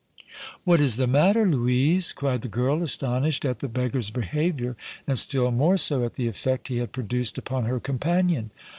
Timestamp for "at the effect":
6.03-6.69